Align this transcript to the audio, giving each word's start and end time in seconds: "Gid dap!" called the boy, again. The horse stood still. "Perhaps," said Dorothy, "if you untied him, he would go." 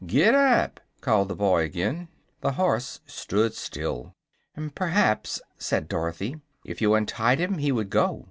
"Gid 0.03 0.31
dap!" 0.31 0.79
called 0.99 1.27
the 1.27 1.35
boy, 1.35 1.61
again. 1.61 2.07
The 2.39 2.53
horse 2.53 3.01
stood 3.05 3.53
still. 3.53 4.15
"Perhaps," 4.73 5.43
said 5.59 5.87
Dorothy, 5.87 6.41
"if 6.65 6.81
you 6.81 6.95
untied 6.95 7.37
him, 7.39 7.59
he 7.59 7.71
would 7.71 7.91
go." 7.91 8.19